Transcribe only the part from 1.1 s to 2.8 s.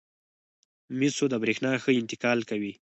د برېښنا ښه انتقال کوي.